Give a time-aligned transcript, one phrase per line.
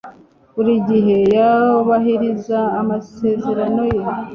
[0.55, 4.01] Buri gihe yubahiriza amasezerano ye